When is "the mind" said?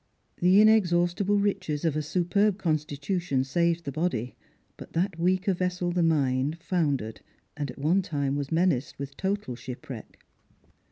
5.91-6.57